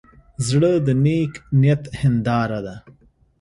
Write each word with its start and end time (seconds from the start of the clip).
زړه 0.47 0.71
د 0.85 0.87
نیک 1.03 1.33
نیت 1.61 1.83
هنداره 1.99 2.59
ده. 2.65 2.75